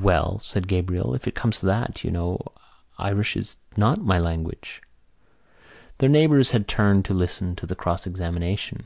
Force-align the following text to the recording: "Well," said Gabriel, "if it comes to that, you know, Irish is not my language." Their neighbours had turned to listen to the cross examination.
"Well," 0.00 0.38
said 0.38 0.68
Gabriel, 0.68 1.12
"if 1.12 1.26
it 1.26 1.34
comes 1.34 1.58
to 1.58 1.66
that, 1.66 2.04
you 2.04 2.10
know, 2.12 2.38
Irish 2.98 3.36
is 3.36 3.56
not 3.76 3.98
my 4.00 4.16
language." 4.16 4.80
Their 5.98 6.08
neighbours 6.08 6.52
had 6.52 6.68
turned 6.68 7.04
to 7.06 7.14
listen 7.14 7.56
to 7.56 7.66
the 7.66 7.74
cross 7.74 8.06
examination. 8.06 8.84